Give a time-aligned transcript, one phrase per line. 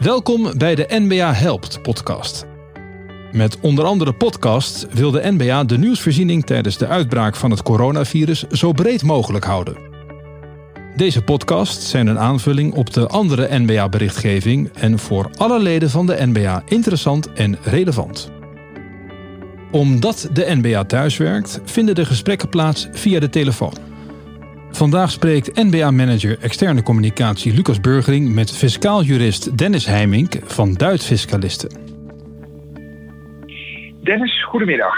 [0.00, 2.46] Welkom bij de NBA Helpt podcast.
[3.32, 8.42] Met onder andere podcasts wil de NBA de nieuwsvoorziening tijdens de uitbraak van het coronavirus
[8.48, 9.76] zo breed mogelijk houden.
[10.96, 16.26] Deze podcasts zijn een aanvulling op de andere NBA-berichtgeving en voor alle leden van de
[16.26, 18.30] NBA interessant en relevant.
[19.70, 23.93] Omdat de NBA thuiswerkt, vinden de gesprekken plaats via de telefoon.
[24.74, 31.70] Vandaag spreekt NBA-manager externe communicatie Lucas Burgering met fiscaal jurist Dennis Heimink van Duits Fiscalisten.
[34.02, 34.94] Dennis, goedemiddag.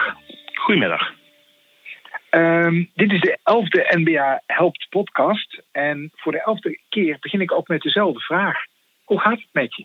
[0.54, 1.12] Goedemiddag.
[2.30, 5.62] Ehm, dit is de elfde NBA Helpt podcast.
[5.72, 8.56] En voor de elfde keer begin ik ook met dezelfde vraag.
[9.04, 9.84] Hoe gaat het met je?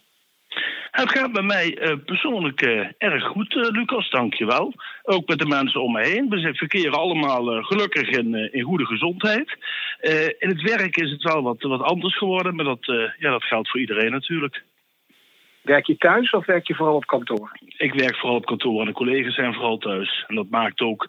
[0.91, 4.73] Het gaat bij mij uh, persoonlijk uh, erg goed, uh, Lucas, dankjewel.
[5.04, 6.30] Ook met de mensen om me heen.
[6.30, 9.58] We verkeren allemaal gelukkig in, in goede gezondheid.
[10.40, 12.86] in het werk is het wel wat, wat anders geworden, maar dat,
[13.18, 14.64] ja, dat geldt voor iedereen natuurlijk.
[15.62, 17.52] Werk je thuis of werk je vooral op kantoor?
[17.78, 20.23] Ik werk vooral op kantoor en de collega's zijn vooral thuis.
[20.28, 21.08] En dat maakt ook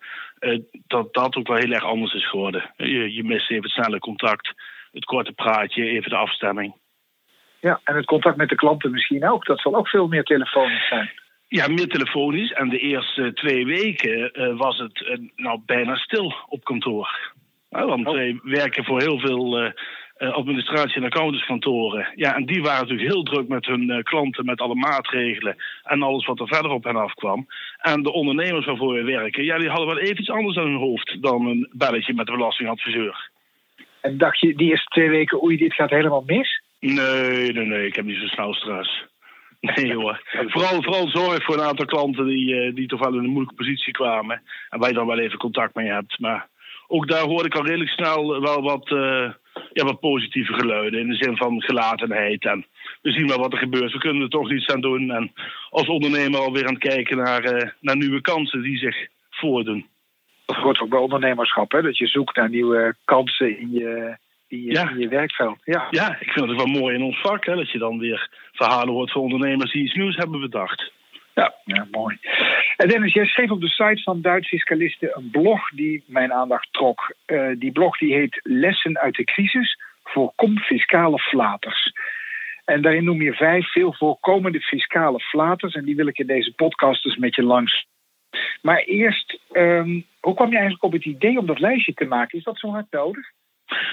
[0.86, 2.70] dat dat ook wel heel erg anders is geworden.
[2.76, 4.54] Je, je mist even het snelle contact,
[4.92, 6.74] het korte praatje, even de afstemming.
[7.62, 9.44] Ja, en het contact met de klanten misschien ook.
[9.44, 11.10] Dat zal ook veel meer telefonisch zijn.
[11.48, 12.52] Ja, meer telefonisch.
[12.52, 17.32] En de eerste twee weken uh, was het uh, nou bijna stil op kantoor.
[17.68, 18.14] Want oh.
[18.14, 19.72] wij werken voor heel veel
[20.18, 22.08] administratie- en accountantskantoren.
[22.14, 26.26] Ja, en die waren natuurlijk heel druk met hun klanten, met alle maatregelen en alles
[26.26, 27.46] wat er verder op hen afkwam.
[27.78, 30.76] En de ondernemers waarvoor we werken, ja, die hadden wel even iets anders aan hun
[30.76, 33.30] hoofd dan een belletje met de belastingadviseur.
[34.00, 36.61] En dacht je die eerste twee weken, oei, dit gaat helemaal mis?
[36.86, 37.86] Nee, nee, nee.
[37.86, 39.04] Ik heb niet zo snel stress.
[39.60, 40.22] Nee hoor.
[40.46, 43.54] Vooral, vooral zorg voor een aantal klanten die, uh, die toch wel in een moeilijke
[43.54, 44.42] positie kwamen.
[44.68, 46.18] En waar je dan wel even contact mee hebt.
[46.18, 46.48] Maar
[46.86, 49.30] ook daar hoorde ik al redelijk snel wel wat, uh,
[49.72, 51.00] ja, wat positieve geluiden.
[51.00, 52.44] In de zin van gelatenheid.
[52.44, 52.66] En
[53.02, 53.92] we zien wel wat er gebeurt.
[53.92, 55.10] We kunnen er toch iets aan doen.
[55.10, 55.32] En
[55.70, 59.86] als ondernemer alweer aan het kijken naar, uh, naar nieuwe kansen die zich voordoen.
[60.46, 61.82] Dat hoort ook bij ondernemerschap, hè?
[61.82, 64.16] Dat je zoekt naar nieuwe kansen in je
[64.52, 64.90] in je, ja.
[64.90, 65.58] in je werkveld.
[65.64, 65.86] Ja.
[65.90, 68.94] ja, ik vind het wel mooi in ons vak, hè, dat je dan weer verhalen
[68.94, 70.92] hoort van ondernemers die iets nieuws hebben bedacht.
[71.34, 72.18] Ja, ja mooi.
[72.76, 76.68] En Dennis, jij schreef op de site van Duits Fiscalisten een blog die mijn aandacht
[76.72, 77.14] trok.
[77.26, 81.92] Uh, die blog die heet Lessen uit de crisis, voorkom fiscale flaters.
[82.64, 85.74] En daarin noem je vijf veel voorkomende fiscale flaters.
[85.74, 87.86] En die wil ik in deze podcast dus met je langs.
[88.62, 92.38] Maar eerst, um, hoe kwam je eigenlijk op het idee om dat lijstje te maken?
[92.38, 93.30] Is dat zo hard nodig?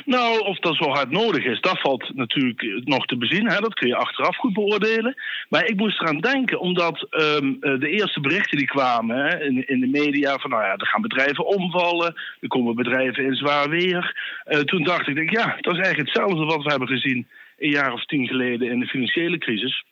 [0.05, 3.49] Nou, of dat zo hard nodig is, dat valt natuurlijk nog te bezien.
[3.49, 3.59] Hè?
[3.59, 5.15] Dat kun je achteraf goed beoordelen.
[5.49, 9.79] Maar ik moest eraan denken, omdat um, de eerste berichten die kwamen hè, in, in,
[9.79, 10.37] de media...
[10.37, 14.15] van nou ja, er gaan bedrijven omvallen, er komen bedrijven in zwaar weer.
[14.47, 17.27] Uh, toen dacht ik, denk, ja, dat is eigenlijk hetzelfde wat we hebben gezien...
[17.57, 19.83] een jaar of tien geleden in de financiële crisis.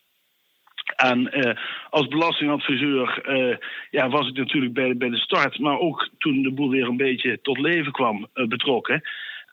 [0.96, 1.54] En uh,
[1.90, 3.22] als belastingadviseur
[3.92, 6.98] ja, was ik natuurlijk bij, bij de start, maar ook toen de boel weer een
[6.98, 9.02] beetje tot leven kwam, betrokken.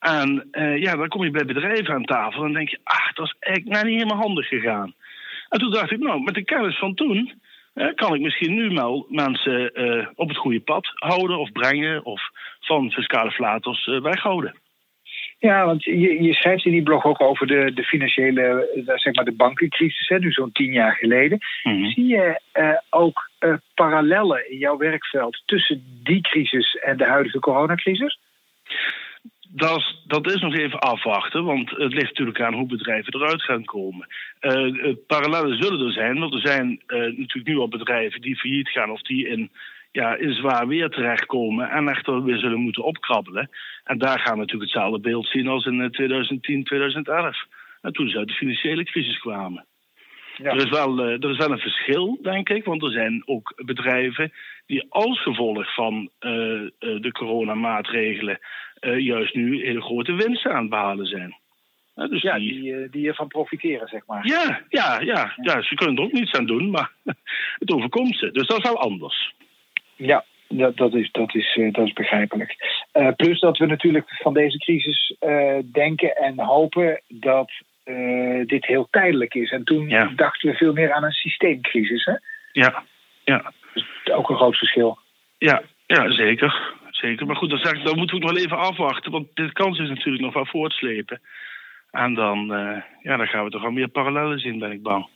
[0.04, 3.26] En uh, ja, dan kom je bij bedrijven aan tafel en denk je, ach, dat
[3.26, 4.94] is eigenlijk nou niet helemaal handig gegaan.
[5.48, 7.32] En toen dacht ik, nou, met de kennis van toen
[7.74, 12.04] uh, kan ik misschien nu wel mensen uh, op het goede pad houden of brengen
[12.04, 12.22] of
[12.60, 14.54] van fiscale flaters weghouden.
[15.38, 19.24] Ja, want je, je, schrijft in die blog ook over de, de financiële, zeg maar
[19.24, 21.38] de bankencrisis, hè, nu zo'n tien jaar geleden.
[21.62, 21.90] Mm -hmm.
[21.90, 22.40] Zie je
[22.90, 23.30] ook
[23.74, 28.18] parallellen in jouw werkveld tussen die crisis en de huidige coronacrisis?
[29.56, 33.42] Dat is, dat is nog even afwachten, want het ligt natuurlijk aan hoe bedrijven eruit
[33.42, 34.06] gaan komen.
[34.40, 34.50] Uh,
[35.58, 39.02] zullen er zijn, want er zijn uh, natuurlijk nu al bedrijven die failliet gaan of
[39.02, 39.50] die in,
[39.92, 43.50] ja, in zwaar weer terechtkomen en echter weer zullen moeten opkrabbelen.
[43.84, 47.36] En daar gaan we natuurlijk hetzelfde beeld zien als in 2010, 2011.
[47.82, 49.66] En toen ze uit de financiële crisis kwamen.
[50.36, 50.50] Ja.
[50.50, 54.32] Er, is wel, er is wel een verschil, denk ik, want er zijn ook bedrijven
[54.66, 56.10] die als gevolg van
[56.78, 58.38] de coronamaatregelen
[58.84, 61.36] uh, juist nu hele grote winsten aan het behalen zijn.
[61.96, 64.26] Uh, dus ja, die, die, die ervan profiteren, zeg maar.
[64.26, 66.90] Ja, ja, ja, ja, ze kunnen er ook niets aan doen, maar
[67.58, 68.30] het overkomt ze.
[68.30, 69.34] Dus dat is wel anders.
[69.96, 72.56] Ja, dat, dat, is, dat, is, dat is begrijpelijk.
[72.92, 77.50] Uh, plus dat we natuurlijk van deze crisis uh, denken en hopen dat
[78.46, 79.50] dit heel tijdelijk is.
[79.50, 80.12] En toen ja.
[80.16, 82.04] dachten we veel meer aan een systeemcrisis.
[82.04, 82.14] Hè?
[82.52, 82.82] Ja,
[83.24, 83.52] ja.
[83.74, 84.98] Dus ook een groot verschil.
[85.38, 87.26] Ja, ja zeker zeker.
[87.26, 89.12] Maar goed, dan, zeg, dan moeten we nog wel even afwachten.
[89.12, 91.20] Want dit kans is natuurlijk nog wel voortslepen.
[91.90, 95.08] En dan, uh, ja, dan gaan we toch wel meer parallellen zien, ben ik bang.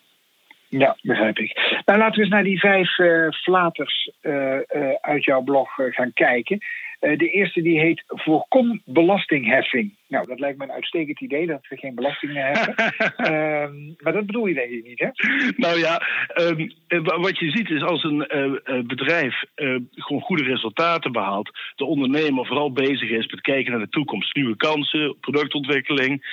[0.68, 1.80] Ja, begrijp ik.
[1.84, 4.58] Nou, laten we eens naar die vijf uh, flaters uh,
[5.00, 6.58] uit jouw blog gaan kijken.
[6.98, 9.96] De eerste die heet Voorkom belastingheffing.
[10.08, 12.74] Nou, dat lijkt me een uitstekend idee dat we geen belastingen hebben.
[13.16, 15.08] Ehm, maar dat bedoel je denk ik niet, hè?
[15.56, 16.68] Nou ja, ehm,
[17.20, 18.26] wat je ziet is als een
[18.86, 19.42] bedrijf
[19.94, 24.56] gewoon goede resultaten behaalt, de ondernemer vooral bezig is met kijken naar de toekomst, nieuwe
[24.56, 26.26] kansen, productontwikkeling,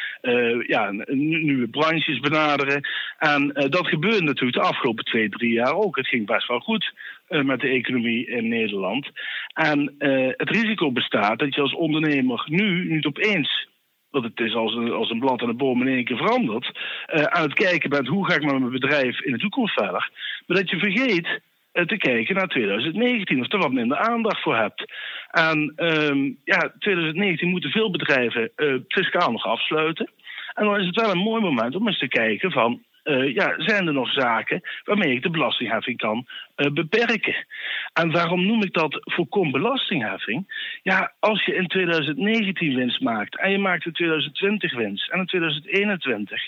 [0.67, 2.87] ja, nieuwe branches benaderen.
[3.17, 5.95] En dat gebeurde natuurlijk de afgelopen twee, drie jaar ook.
[5.95, 6.93] Het ging best wel goed
[7.27, 9.09] met de economie in Nederland.
[9.53, 13.67] En uh, het risico bestaat dat je als ondernemer nu niet opeens
[14.09, 16.79] want het is als een, als een blad aan de boom in één keer verandert.
[17.13, 20.11] Uh, aan het kijken bent hoe ga ik met mijn bedrijf in de toekomst verder.
[20.45, 21.41] Maar dat je vergeet
[21.71, 24.93] te kijken naar 2019 of er wat minder aandacht voor hebt.
[25.31, 28.51] En um, ja, 2019 moeten veel bedrijven
[28.87, 30.09] fiscaal nog afsluiten.
[30.53, 33.53] En dan is het wel een mooi moment om eens te kijken van uh, ja,
[33.57, 36.25] zijn er nog zaken waarmee ik de belastingheffing kan
[36.57, 37.45] uh, beperken.
[37.93, 40.53] En waarom noem ik dat voorkom belastingheffing?
[40.83, 45.25] Ja, als je in 2019 winst maakt en je maakt in 2020 winst en in
[45.25, 46.41] 2021,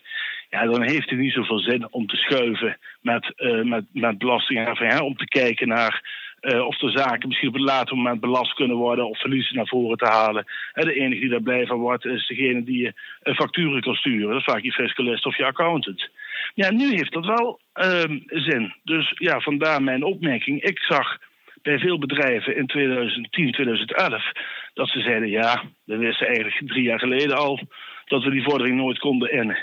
[0.50, 5.00] ja, dan heeft het niet zoveel zin om te schuiven met, uh, met, met belastingheffing,
[5.00, 9.10] om te kijken naar of de zaken misschien op een later moment belast kunnen worden
[9.10, 10.46] of verliezen naar voren te halen.
[10.74, 12.94] Uh, de enige die daar blij van wordt is degene die je
[13.34, 14.30] facturen kan sturen.
[14.30, 16.10] Dat is vaak je fiscalist of je accountant.
[16.54, 18.74] Ja, nu heeft dat wel ehm, zin.
[18.84, 20.62] Dus ja, vandaar mijn opmerking.
[20.62, 21.18] Ik zag
[21.62, 24.32] bij veel bedrijven in 2010, 2011
[24.74, 27.60] dat ze zeiden: ja, we wisten eigenlijk drie jaar geleden al
[28.06, 29.58] dat we die vordering nooit konden innen.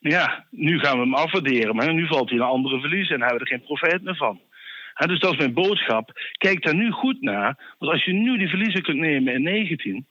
[0.00, 3.20] Maar ja, nu gaan we hem afwaarderen, maar nu valt hij een andere verlies en
[3.20, 4.40] hebben we er geen profijt meer van
[5.06, 6.10] dus dat is mijn boodschap.
[6.32, 7.74] Kijk daar nu goed naar.
[7.78, 10.06] Want als je nu die verliezen kunt nemen in 19,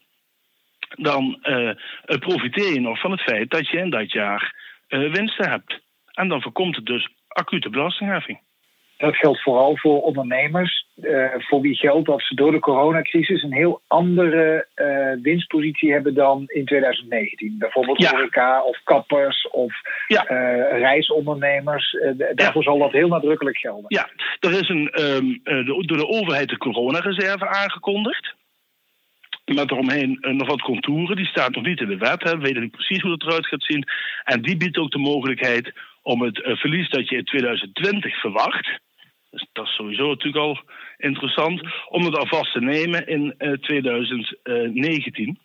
[0.96, 1.72] dan uh,
[2.06, 4.56] profiteer je nog van het feit dat je in dat jaar
[4.90, 5.86] uh, winsten hebt.
[6.18, 8.40] En dan voorkomt het dus acute belastingheffing.
[8.98, 13.54] Dat geldt vooral voor ondernemers, uh, voor wie geldt dat ze door de coronacrisis een
[13.54, 17.56] heel andere uh, winstpositie hebben dan in 2019.
[17.58, 18.10] Bijvoorbeeld ja.
[18.10, 19.74] horeca of kappers of
[20.08, 20.30] ja.
[20.30, 21.98] uh, reisondernemers.
[22.36, 22.70] daarvoor ja.
[22.70, 23.86] zal dat heel nadrukkelijk gelden.
[23.88, 24.10] Ja,
[24.40, 28.36] er is een, um, de, door de overheid de coronareserve aangekondigd.
[29.46, 31.16] Met eromheen nog wat contouren.
[31.16, 32.24] Die staat nog niet in de wet.
[32.24, 32.32] Hè.
[32.32, 33.88] We weten niet precies hoe het eruit gaat zien.
[34.24, 35.74] En die biedt ook de mogelijkheid
[36.08, 38.80] om het verlies dat je in 2020 verwacht
[39.30, 40.60] dus dat is sowieso natuurlijk al
[40.98, 41.62] interessant.
[41.90, 45.40] Om het alvast te nemen in uh, eh, 2019.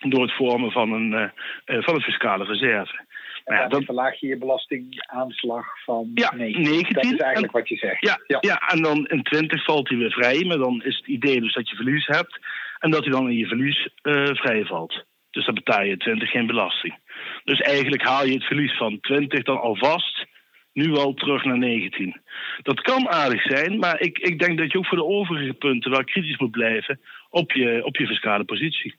[0.00, 3.04] Door het vormen van een, uh, van een fiscale reserve.
[3.44, 6.94] Nou ja, dan verlaag je je belastingaanslag van ja, 19.
[6.94, 8.00] Dat is eigenlijk wat je zegt.
[8.00, 8.38] Ja, ja.
[8.40, 10.44] ja, en dan in 20 valt hij weer vrij.
[10.44, 12.38] Maar dan is het idee dus dat je verlies hebt.
[12.78, 15.04] En dat hij dan in je verlies uh, vrij valt.
[15.34, 16.98] Dus dan betaal je 20 geen belasting.
[17.44, 20.26] Dus eigenlijk haal je het verlies van 20 dan alvast
[20.72, 22.20] nu al terug naar 19.
[22.62, 25.90] Dat kan aardig zijn, maar ik, ik denk dat je ook voor de overige punten
[25.90, 27.00] wel kritisch moet blijven
[27.30, 28.94] op je, op je fiscale positie.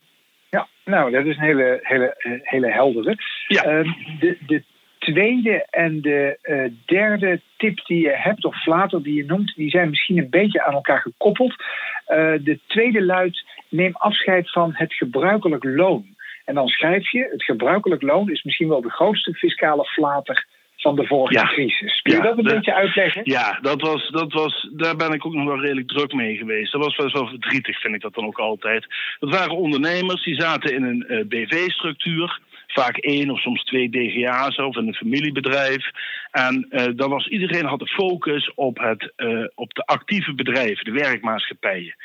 [0.50, 3.18] Ja, nou, dat is een hele, hele, eh, hele heldere.
[3.48, 3.80] Ja.
[3.80, 4.64] Uh, de, de
[5.00, 9.70] tweede en de uh, derde tip die je hebt, of later die je noemt, die
[9.70, 11.52] zijn misschien een beetje aan elkaar gekoppeld.
[11.52, 16.15] Uh, de tweede luidt: neem afscheid van het gebruikelijk loon.
[16.45, 20.45] En dan schrijf je: het gebruikelijk loon is misschien wel de grootste fiscale flater
[20.86, 21.45] van de vorige ja.
[21.45, 22.01] crisis.
[22.01, 23.21] Kun je dat een beetje uitleggen?
[23.24, 26.71] Ja, dat was, dat was, daar ben ik ook nog wel redelijk druk mee geweest.
[26.71, 28.86] Dat was best wel verdrietig, vind ik dat dan ook altijd.
[29.19, 32.39] Dat waren ondernemers die zaten in een uh, BV-structuur.
[32.68, 35.90] Vaak één of soms twee DGA's of in een familiebedrijf.
[36.32, 40.86] En uh, dan was iedereen had de focus op, het, uh, op de actieve bedrijven,
[40.86, 41.95] de werkmaatschappijen.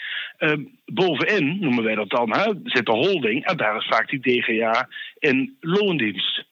[0.84, 4.88] bovenin, noemen wij dat dan, hè, zit de holding en daar is vaak die DGA
[5.18, 6.44] in loondienst.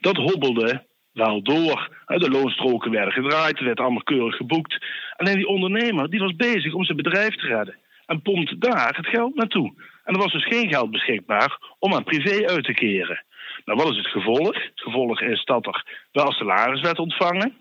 [0.00, 0.82] Dat hobbelde
[1.14, 1.88] wel door.
[2.06, 4.84] De loonstroken werden gedraaid, er werd allemaal keurig geboekt.
[5.16, 7.76] Alleen die ondernemer die was bezig om zijn bedrijf te redden.
[8.06, 9.72] En pompte daar het geld naartoe.
[10.04, 13.24] En er was dus geen geld beschikbaar om aan privé uit te keren.
[13.64, 14.54] Nou, wat is het gevolg?
[14.54, 17.56] Het gevolg is dat er wel salaris werd ontvangen.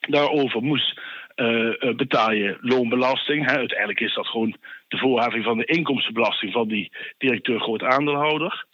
[0.00, 1.00] Daarover moest
[1.36, 3.48] uh, betaal je loonbelasting.
[3.48, 4.56] Uiteindelijk is dat gewoon
[4.88, 8.64] de voorheffing van de inkomstenbelasting van die directeur groot aandeelhouder.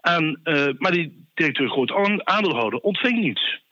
[0.00, 1.92] En, uh, maar die directeur groot
[2.24, 3.62] aandeelhouder ontving niets.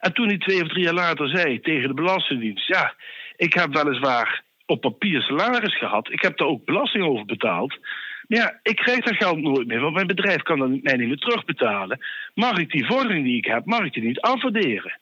[0.00, 2.94] En toen hij twee of drie jaar later zei tegen de Belastingdienst: Ja,
[3.36, 7.78] ik heb weliswaar op papier salaris gehad, ik heb daar ook belasting over betaald.
[8.28, 11.18] Ja, ik krijg dat geld nooit meer, want mijn bedrijf kan dat mij niet meer
[11.18, 11.98] terugbetalen.
[12.34, 14.98] Mag ik die vordering die ik heb, mag ik die niet afwaarderen?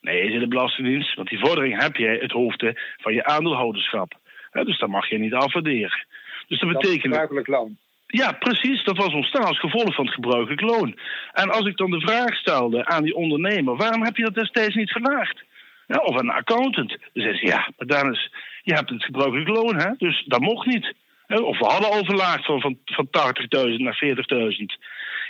[0.00, 2.64] Nee, zei de Belastingdienst, want die vordering heb jij het hoofd
[2.96, 4.12] van je aandeelhouderschap.
[4.52, 6.06] dus dat mag je niet afwaarderen.
[6.48, 7.02] Dus dat, dat betekent.
[7.02, 7.76] gebruikelijk loon.
[8.06, 8.84] Ja, precies.
[8.84, 10.98] Dat was ontstaan als gevolg van het gebruikelijk loon.
[11.32, 14.74] En als ik dan de vraag stelde aan die ondernemer: waarom heb je dat destijds
[14.74, 15.44] niet verlaagd?
[15.86, 16.88] Ja, of een accountant.
[16.88, 19.90] Dan zei ze: ja, maar dan is, je hebt het gebruikelijk loon, hè?
[19.98, 20.94] dus dat mocht niet.
[21.28, 24.64] Of we hadden al verlaagd van, van, van 80.000 naar 40.000.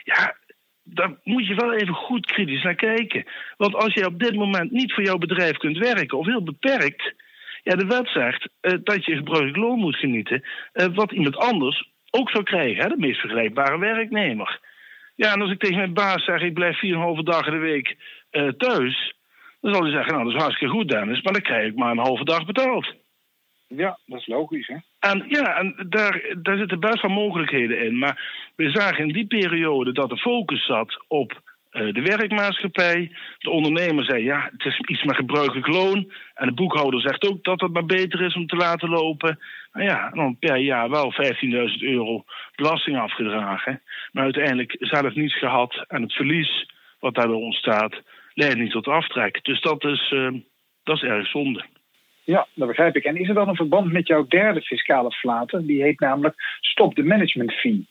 [0.05, 0.37] Ja,
[0.83, 3.25] daar moet je wel even goed kritisch naar kijken.
[3.57, 7.15] Want als je op dit moment niet voor jouw bedrijf kunt werken, of heel beperkt,
[7.63, 11.91] ja, de wet zegt uh, dat je gebruikelijk loon moet genieten, uh, wat iemand anders
[12.11, 14.61] ook zou krijgen, hè, de meest vergelijkbare werknemer.
[15.15, 16.81] Ja, en als ik tegen mijn baas zeg, ik blijf 4,5
[17.23, 17.97] dagen de week
[18.31, 19.15] uh, thuis,
[19.61, 21.91] dan zal hij zeggen, nou, dat is hartstikke goed, Dennis, maar dan krijg ik maar
[21.91, 22.95] een halve dag betaald.
[23.67, 24.77] Ja, dat is logisch, hè?
[25.01, 27.99] En ja, en daar, daar zitten best wel mogelijkheden in.
[27.99, 31.41] Maar we zagen in die periode dat de focus zat op
[31.73, 33.13] uh, de werkmaatschappij.
[33.39, 36.13] De ondernemer zei, ja, het is iets met gebruikelijk loon.
[36.35, 39.39] En de boekhouder zegt ook dat het maar beter is om te laten lopen.
[39.73, 41.19] Nou ja, dan per jaar wel 15.000
[41.79, 42.25] euro
[42.55, 43.83] belasting afgedragen.
[44.13, 45.85] Maar uiteindelijk zelf niets gehad.
[45.89, 48.03] En het verlies wat daardoor ontstaat,
[48.35, 49.45] leidt niet tot aftrek.
[49.45, 50.31] Dus dat is, uh,
[50.83, 51.65] dat is erg zonde.
[52.35, 53.05] Ja, dat begrijp ik.
[53.05, 55.67] En is er dan een verband met jouw derde fiscale flater?
[55.67, 57.87] Die heet namelijk Stop de Management Fee.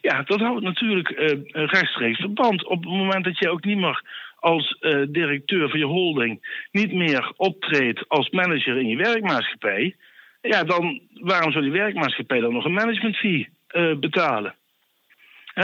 [0.00, 2.64] Ja, dat houdt natuurlijk uh, rechtstreeks verband.
[2.64, 4.02] Op het moment dat je ook niet meer
[4.36, 9.96] als uh, directeur van je holding niet meer optreedt als manager in je werkmaatschappij,
[10.40, 14.54] ja, dan waarom zou die werkmaatschappij dan nog een management fee uh, betalen?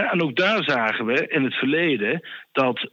[0.05, 2.89] En ook daar zagen we in het verleden dat uh,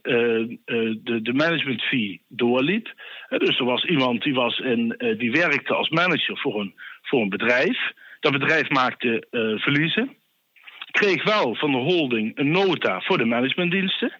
[0.64, 2.92] de, de management fee doorliep.
[3.28, 7.28] Dus er was iemand die, was in, die werkte als manager voor een, voor een
[7.28, 7.92] bedrijf.
[8.20, 9.26] Dat bedrijf maakte
[9.60, 10.16] verliezen.
[10.90, 14.12] Kreeg wel van de holding een nota voor de managementdiensten.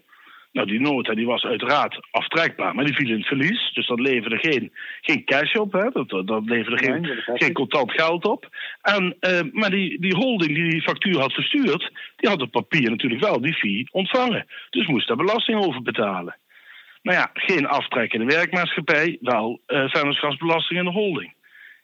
[0.55, 3.73] Nou, die nota die was uiteraard aftrekbaar, maar die viel in het verlies.
[3.73, 5.91] Dus dat leverde geen, geen cash op, hè?
[5.91, 8.49] Dat, dat leverde geen, nee, geen contant geld op.
[8.83, 12.91] En, uh, maar die, die holding die die factuur had verstuurd, die had op papier
[12.91, 14.47] natuurlijk wel die fee ontvangen.
[14.71, 16.37] Dus moest daar belasting over betalen.
[17.03, 21.35] Nou ja, geen aftrek in de werkmaatschappij, wel uh, vennootschapsbelasting in de holding.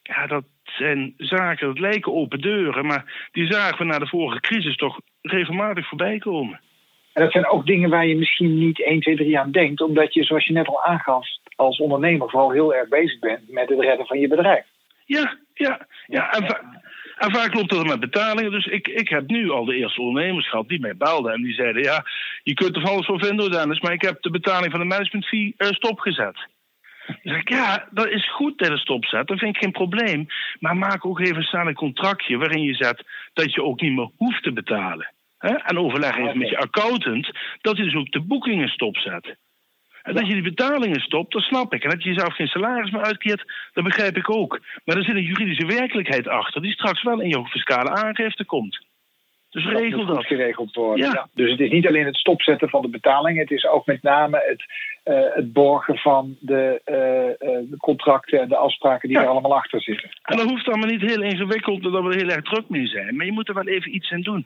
[0.03, 4.39] Ja, dat zijn zaken, dat lijken open deuren, maar die zagen we na de vorige
[4.39, 6.59] crisis toch regelmatig voorbij komen.
[7.13, 10.13] En dat zijn ook dingen waar je misschien niet 1, 2, 3 aan denkt, omdat
[10.13, 13.79] je, zoals je net al aangaf, als ondernemer vooral heel erg bezig bent met het
[13.79, 14.65] redden van je bedrijf.
[15.05, 16.31] Ja, ja, ja.
[16.31, 16.81] En, va
[17.17, 18.51] en vaak loopt dat met betalingen.
[18.51, 21.53] Dus ik, ik heb nu al de eerste ondernemers gehad die mij belden en die
[21.53, 22.05] zeiden: Ja,
[22.43, 25.25] je kunt er alles voor vinden, Dennis, maar ik heb de betaling van de management
[25.25, 26.47] fee uh, stopgezet.
[27.05, 29.27] Dan zeg ik, ja, dat is goed dat je stopzet.
[29.27, 30.25] Dat vind ik geen probleem.
[30.59, 33.03] Maar maak ook even staan een contractje waarin je zet
[33.33, 35.13] dat je ook niet meer hoeft te betalen.
[35.41, 35.53] Hè?
[35.53, 37.31] En overleg even met je accountant
[37.61, 39.35] dat hij dus ook de boekingen stopzet.
[40.03, 41.83] En dat je die betalingen stopt, dat snap ik.
[41.83, 43.43] En dat je jezelf geen salaris meer uitkeert,
[43.73, 44.59] dat begrijp ik ook.
[44.85, 48.79] Maar er zit een juridische werkelijkheid achter die straks wel in je fiscale aangifte komt.
[49.49, 50.15] Dus regel dat.
[50.15, 50.25] dat.
[50.25, 51.05] geregeld worden.
[51.05, 51.27] Ja.
[51.33, 54.43] Dus het is niet alleen het stopzetten van de betalingen, het is ook met name
[54.47, 54.63] het,
[55.05, 59.23] uh, het borgen van de, uh, uh, de, contracten en de afspraken die ja.
[59.23, 60.09] er allemaal achter zitten.
[60.23, 63.15] En dat hoeft allemaal niet heel ingewikkeld, dat we er heel erg druk mee zijn.
[63.15, 64.45] Maar je moet er wel even iets aan doen.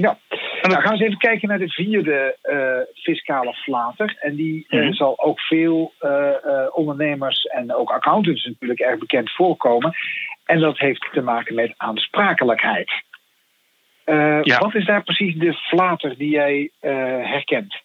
[0.00, 0.18] Ja,
[0.62, 4.16] en dan gaan we eens even kijken naar de vierde uh, fiscale flater.
[4.20, 4.94] En die uh, mm-hmm.
[4.94, 6.30] zal ook veel uh,
[6.72, 9.92] ondernemers en ook accountants natuurlijk erg bekend voorkomen.
[10.44, 12.90] En dat heeft te maken met aansprakelijkheid.
[14.42, 14.58] Ja.
[14.58, 16.70] Wat is daar precies de flater die jij
[17.22, 17.82] herkent?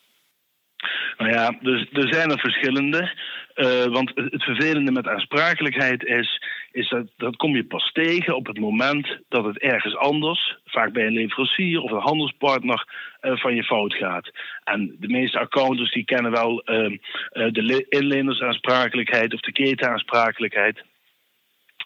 [1.17, 3.11] Nou ja, dus, er zijn er verschillende.
[3.55, 8.47] Uh, want het vervelende met aansprakelijkheid is, is dat, dat kom je pas tegen op
[8.47, 12.87] het moment dat het ergens anders, vaak bij een leverancier of een handelspartner,
[13.21, 14.31] uh, van je fout gaat.
[14.63, 16.97] En de meeste accountants die kennen wel uh,
[17.31, 20.83] de inlenersaansprakelijkheid of de ketenaansprakelijkheid.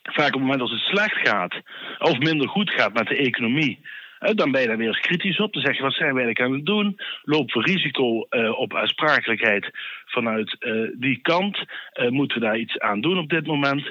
[0.04, 1.62] Vaak op het moment als het slecht gaat
[2.00, 3.80] of minder goed gaat met de economie,
[4.20, 5.54] dan ben je daar weer eens kritisch op.
[5.54, 7.00] Dan zeg je, wat zijn wij eigenlijk aan het doen?
[7.24, 9.70] Lopen we risico uh, op aansprakelijkheid
[10.06, 11.58] vanuit uh, die kant?
[12.10, 13.84] Moeten we daar iets aan doen op dit moment?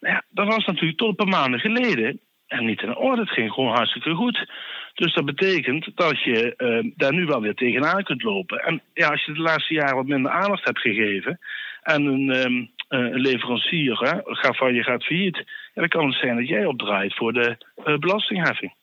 [0.00, 3.20] Nou ja, dat was natuurlijk tot een paar maanden geleden en niet in orde.
[3.20, 4.50] Het ging gewoon hartstikke goed.
[4.94, 6.54] Dus dat betekent dat je
[6.96, 8.58] daar nu wel weer tegenaan kunt lopen.
[8.58, 11.38] En ja, als je de laatste jaren wat minder aandacht hebt gegeven
[11.82, 12.28] en een,
[12.88, 17.14] een leverancier hè, gaat van je gaat failliet, dan kan het zijn dat jij opdraait
[17.14, 17.56] voor de
[17.98, 18.74] belastingheffing.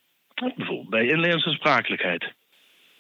[0.56, 2.34] Bijvoorbeeld bij inleningsaansprakelijkheid.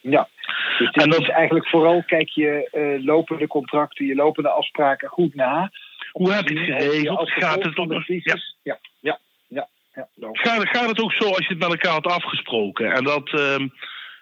[0.02, 0.30] Ja,
[0.78, 5.36] dus en dat is eigenlijk vooral kijk je uh, lopende contracten, je lopende afspraken goed
[5.36, 5.72] na.
[6.12, 7.30] Hoe heb je het geregeld?
[7.32, 8.36] Gaat het om ja.
[8.64, 12.08] ja, ja, ja, ja gaat, gaat, het ook zo als je het met elkaar had
[12.08, 12.94] afgesproken?
[12.94, 13.56] En dat, uh,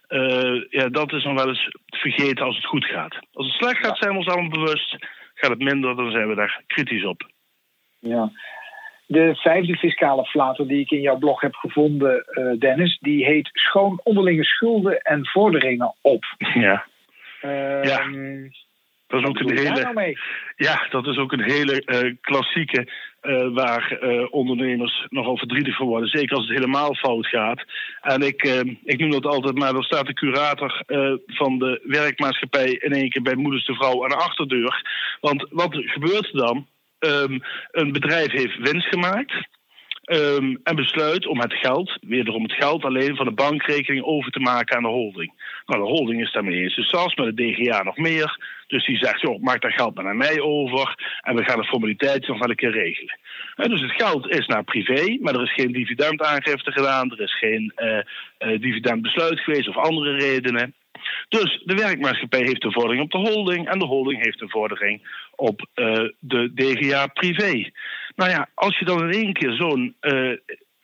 [0.09, 3.19] uh, ja, dat is dan wel eens vergeten als het goed gaat.
[3.33, 4.97] Als het slecht gaat, zijn we ons allemaal bewust.
[5.33, 7.29] Gaat het minder, dan zijn we daar kritisch op.
[7.99, 8.31] Ja,
[9.09, 13.49] de vijfde fiscale flater die ik in jouw blog heb gevonden, uh, Dennis, die heet
[13.53, 16.23] Schoon onderlinge schulden en vorderingen op.
[16.53, 16.85] Ja.
[17.41, 18.03] Uh, ja.
[19.07, 19.93] Dat is ook een hele.
[19.93, 20.15] Nou
[20.55, 22.87] ja, dat is ook een hele uh, klassieke.
[23.21, 26.09] Uh, waar uh, ondernemers nogal verdrietig van worden.
[26.09, 27.63] Zeker als het helemaal fout gaat.
[28.01, 28.43] En ik,
[28.83, 29.73] ik noem dat altijd maar.
[29.73, 30.83] Dan staat de curator
[31.25, 34.83] van de werkmaatschappij in één keer bij moeders de vrouw aan de achterdeur.
[35.21, 36.67] Want wat gebeurt er dan?
[36.99, 37.41] Um,
[37.71, 39.47] een bedrijf heeft winst gemaakt.
[40.11, 44.39] Um, en besluit om het geld, wederom het geld alleen van de bankrekening over te
[44.39, 45.33] maken aan de holding.
[45.65, 46.75] Nou, de holding is daarmee eens.
[46.75, 48.37] Dus zelfs met de DGA nog meer.
[48.67, 50.95] Dus die zegt, joh, maak dat geld maar naar mij over.
[51.21, 53.17] En we gaan de formaliteit nog wel een keer regelen.
[53.55, 57.11] dus het geld is naar privé, maar er is geen dividendaangifte gedaan.
[57.11, 60.73] Er is geen uh, uh, dividendbesluit geweest of andere redenen.
[61.29, 65.01] Dus de werkmaatschappij heeft een vordering op de holding en de holding heeft een vordering
[65.35, 67.69] op uh, de DGA privé.
[68.15, 70.37] Nou ja, als je dan in één keer zo'n uh,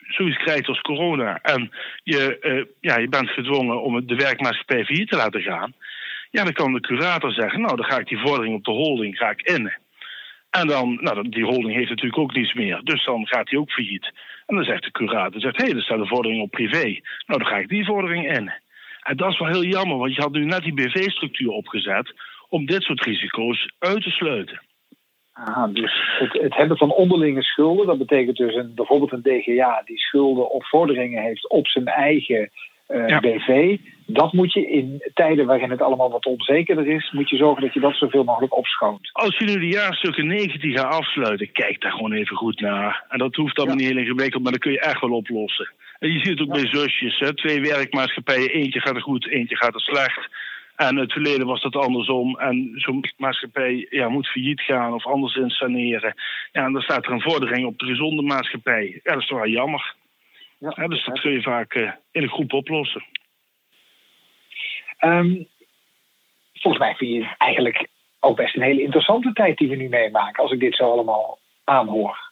[0.08, 1.70] zoiets krijgt als corona en
[2.02, 5.74] je, uh, ja, je bent gedwongen om de werkmaatschappij failliet te laten gaan,
[6.30, 9.16] ja, dan kan de curator zeggen, nou dan ga ik die vordering op de holding
[9.16, 9.72] ga ik in.
[10.50, 13.70] En dan, nou, die holding heeft natuurlijk ook niets meer, dus dan gaat hij ook
[13.70, 14.12] failliet.
[14.46, 16.84] En dan zegt de curator, zegt, hé, hey, er staat een vordering op privé.
[17.26, 18.52] Nou, dan ga ik die vordering in.
[19.06, 22.14] En dat is wel heel jammer, want je had nu net die BV-structuur opgezet
[22.48, 24.60] om dit soort risico's uit te sluiten.
[25.32, 29.82] Aha, dus het, het, hebben van onderlinge schulden, dat betekent dus een, bijvoorbeeld een DGA
[29.84, 32.50] die schulden of vorderingen heeft op zijn eigen
[32.88, 33.78] uh, BV.
[34.06, 37.74] Dat moet je in tijden waarin het allemaal wat onzekerder is, moet je zorgen dat
[37.74, 39.10] je dat zoveel mogelijk opschoont.
[39.12, 43.04] Als je nu de jaarstukken 19 gaat afsluiten, kijk daar gewoon even goed naar.
[43.08, 45.70] En dat hoeft allemaal niet heel ingewikkeld, maar dat kun je echt wel oplossen.
[45.98, 47.34] En je ziet het ook bij zusjes, hè?
[47.34, 50.28] twee werkmaatschappijen, eentje gaat er goed, eentje gaat er slecht.
[50.76, 52.38] En het verleden was dat andersom.
[52.38, 56.14] En zo'n maatschappij ja, moet failliet gaan of anders saneren.
[56.52, 59.00] Ja, en dan staat er een vordering op de gezonde maatschappij.
[59.02, 59.94] Ja, dat is toch wel jammer.
[60.58, 63.04] Ja, dus dat kun je vaak uh, in een groep oplossen.
[65.00, 65.48] Um,
[66.54, 67.88] volgens mij vind je het eigenlijk
[68.20, 70.42] ook best een hele interessante tijd die we nu meemaken.
[70.42, 72.25] Als ik dit zo allemaal aanhoor.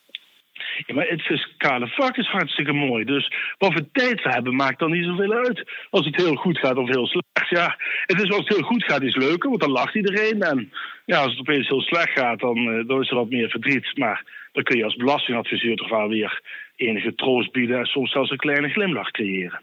[0.87, 3.05] Ja, maar het fiscale vak is hartstikke mooi.
[3.05, 5.71] Dus wat voor tijd we hebben maakt dan niet zoveel uit.
[5.91, 7.49] Als het heel goed gaat of heel slecht.
[7.49, 7.77] Ja,
[8.07, 10.43] het is als het heel goed gaat is leuker, want dan lacht iedereen.
[10.43, 10.73] En
[11.05, 13.97] ja, als het opeens heel slecht gaat, dan, uh, dan is er wat meer verdriet.
[13.97, 16.41] Maar dan kun je als belastingadviseur toch wel weer
[16.77, 17.79] enige troost bieden.
[17.79, 19.61] En soms zelfs een kleine glimlach creëren.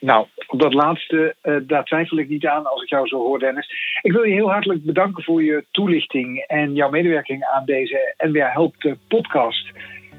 [0.00, 3.38] Nou, op dat laatste, uh, daar twijfel ik niet aan als ik jou zo hoor,
[3.38, 3.98] Dennis.
[4.02, 8.48] Ik wil je heel hartelijk bedanken voor je toelichting en jouw medewerking aan deze NBA
[8.48, 9.70] Helpt podcast.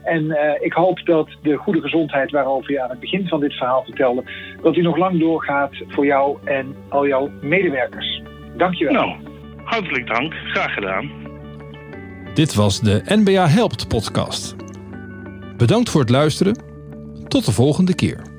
[0.04, 3.54] En uh, ik hoop dat de goede gezondheid waarover je aan het begin van dit
[3.54, 4.24] verhaal vertelde,
[4.62, 8.22] dat die nog lang doorgaat voor jou en al jouw medewerkers.
[8.58, 8.94] Dankjewel.
[8.94, 9.16] Nou,
[9.64, 10.34] hartelijk dank.
[10.34, 11.12] Graag gedaan.
[12.34, 14.56] Dit was de NBA Helpt podcast.
[15.58, 16.56] Bedankt voor het luisteren.
[17.28, 18.31] Tot de volgende keer.